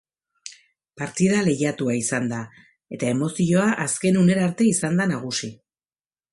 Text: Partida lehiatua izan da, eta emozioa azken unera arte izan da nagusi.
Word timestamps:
Partida 1.01 1.41
lehiatua 1.47 1.97
izan 1.99 2.25
da, 2.33 2.41
eta 2.97 3.13
emozioa 3.17 3.69
azken 3.87 4.21
unera 4.25 4.51
arte 4.51 4.69
izan 4.75 5.01
da 5.03 5.11
nagusi. 5.17 5.55